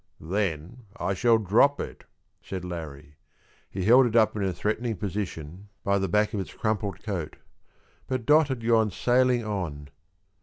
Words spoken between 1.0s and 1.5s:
shall